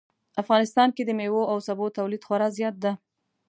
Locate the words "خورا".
2.27-2.47